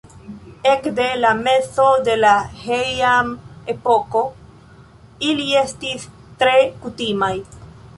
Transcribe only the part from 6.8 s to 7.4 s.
kutimaj.